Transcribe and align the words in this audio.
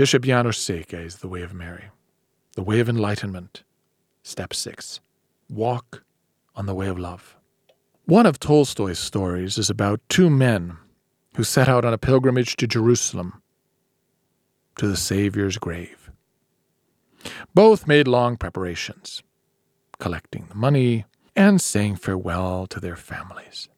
Bishop 0.00 0.22
János 0.22 0.56
Székely's 0.56 1.16
The 1.16 1.28
Way 1.28 1.42
of 1.42 1.52
Mary, 1.52 1.90
The 2.54 2.62
Way 2.62 2.80
of 2.80 2.88
Enlightenment, 2.88 3.64
Step 4.22 4.54
6 4.54 4.98
Walk 5.50 6.04
on 6.56 6.64
the 6.64 6.74
Way 6.74 6.88
of 6.88 6.98
Love. 6.98 7.36
One 8.06 8.24
of 8.24 8.40
Tolstoy's 8.40 8.98
stories 8.98 9.58
is 9.58 9.68
about 9.68 10.00
two 10.08 10.30
men 10.30 10.78
who 11.36 11.44
set 11.44 11.68
out 11.68 11.84
on 11.84 11.92
a 11.92 11.98
pilgrimage 11.98 12.56
to 12.56 12.66
Jerusalem, 12.66 13.42
to 14.78 14.88
the 14.88 14.96
Saviour's 14.96 15.58
grave. 15.58 16.10
Both 17.52 17.86
made 17.86 18.08
long 18.08 18.38
preparations, 18.38 19.22
collecting 19.98 20.46
the 20.48 20.54
money 20.54 21.04
and 21.36 21.60
saying 21.60 21.96
farewell 21.96 22.66
to 22.68 22.80
their 22.80 22.96
families. 22.96 23.68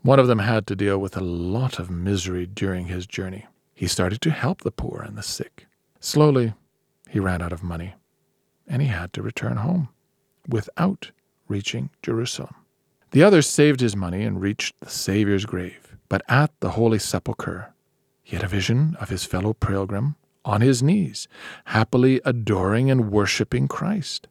One 0.00 0.18
of 0.18 0.26
them 0.26 0.40
had 0.40 0.66
to 0.66 0.74
deal 0.74 0.98
with 0.98 1.16
a 1.16 1.22
lot 1.22 1.78
of 1.78 1.88
misery 1.88 2.46
during 2.46 2.86
his 2.86 3.06
journey. 3.06 3.46
He 3.74 3.86
started 3.86 4.20
to 4.22 4.30
help 4.30 4.62
the 4.62 4.70
poor 4.70 5.02
and 5.02 5.16
the 5.16 5.22
sick. 5.22 5.66
Slowly, 6.00 6.54
he 7.08 7.20
ran 7.20 7.42
out 7.42 7.52
of 7.52 7.62
money, 7.62 7.94
and 8.66 8.80
he 8.82 8.88
had 8.88 9.12
to 9.12 9.22
return 9.22 9.58
home 9.58 9.88
without 10.48 11.10
reaching 11.48 11.90
Jerusalem. 12.02 12.54
The 13.10 13.22
other 13.22 13.42
saved 13.42 13.80
his 13.80 13.94
money 13.94 14.22
and 14.22 14.40
reached 14.40 14.80
the 14.80 14.88
Saviour's 14.88 15.44
grave. 15.44 15.96
But 16.08 16.22
at 16.28 16.50
the 16.60 16.70
Holy 16.70 16.98
Sepulchre, 16.98 17.72
he 18.22 18.36
had 18.36 18.44
a 18.44 18.48
vision 18.48 18.96
of 19.00 19.08
his 19.08 19.24
fellow 19.24 19.52
pilgrim 19.52 20.16
on 20.44 20.60
his 20.60 20.82
knees, 20.82 21.28
happily 21.66 22.20
adoring 22.24 22.90
and 22.90 23.10
worshipping 23.10 23.68
Christ. 23.68 24.28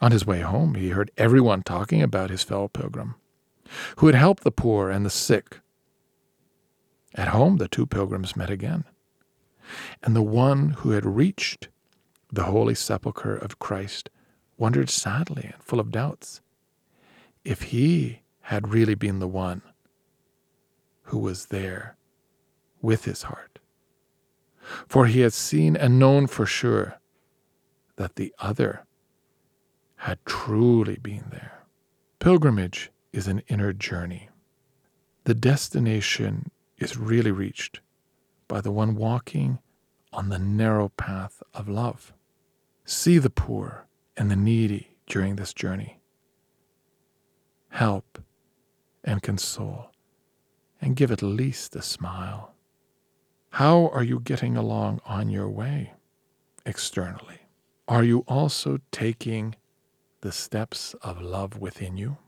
On 0.00 0.12
his 0.12 0.26
way 0.26 0.40
home, 0.40 0.74
he 0.74 0.90
heard 0.90 1.10
everyone 1.16 1.62
talking 1.62 2.02
about 2.02 2.30
his 2.30 2.42
fellow 2.42 2.68
pilgrim, 2.68 3.14
who 3.96 4.06
had 4.06 4.14
helped 4.14 4.44
the 4.44 4.50
poor 4.50 4.90
and 4.90 5.04
the 5.04 5.10
sick 5.10 5.60
at 7.16 7.28
home, 7.28 7.56
the 7.56 7.68
two 7.68 7.86
pilgrims 7.86 8.36
met 8.36 8.50
again. 8.50 8.84
And 10.02 10.14
the 10.14 10.22
one 10.22 10.70
who 10.70 10.90
had 10.90 11.04
reached 11.04 11.68
the 12.30 12.44
holy 12.44 12.74
sepulchre 12.74 13.34
of 13.36 13.58
Christ 13.58 14.10
wondered 14.58 14.90
sadly 14.90 15.50
and 15.52 15.62
full 15.62 15.80
of 15.80 15.90
doubts 15.90 16.40
if 17.44 17.62
he 17.62 18.20
had 18.42 18.68
really 18.68 18.94
been 18.94 19.18
the 19.18 19.28
one 19.28 19.62
who 21.04 21.18
was 21.18 21.46
there 21.46 21.96
with 22.80 23.04
his 23.04 23.24
heart. 23.24 23.58
For 24.88 25.06
he 25.06 25.20
had 25.20 25.32
seen 25.32 25.76
and 25.76 25.98
known 25.98 26.26
for 26.26 26.44
sure 26.44 27.00
that 27.96 28.16
the 28.16 28.34
other 28.38 28.84
had 29.96 30.18
truly 30.26 30.96
been 30.96 31.26
there. 31.30 31.62
Pilgrimage 32.18 32.90
is 33.12 33.26
an 33.26 33.42
inner 33.48 33.72
journey. 33.72 34.28
The 35.24 35.34
destination 35.34 36.50
is 36.78 36.96
really 36.96 37.30
reached 37.30 37.80
by 38.48 38.60
the 38.60 38.70
one 38.70 38.94
walking 38.94 39.58
on 40.12 40.28
the 40.28 40.38
narrow 40.38 40.88
path 40.90 41.42
of 41.54 41.68
love. 41.68 42.12
See 42.84 43.18
the 43.18 43.30
poor 43.30 43.86
and 44.16 44.30
the 44.30 44.36
needy 44.36 44.96
during 45.06 45.36
this 45.36 45.52
journey. 45.52 46.00
Help 47.70 48.18
and 49.04 49.22
console 49.22 49.90
and 50.80 50.96
give 50.96 51.10
at 51.10 51.22
least 51.22 51.74
a 51.76 51.82
smile. 51.82 52.54
How 53.50 53.88
are 53.88 54.02
you 54.02 54.20
getting 54.20 54.56
along 54.56 55.00
on 55.06 55.30
your 55.30 55.48
way 55.48 55.94
externally? 56.64 57.40
Are 57.88 58.04
you 58.04 58.24
also 58.28 58.78
taking 58.90 59.54
the 60.20 60.32
steps 60.32 60.94
of 61.02 61.20
love 61.20 61.58
within 61.58 61.96
you? 61.96 62.18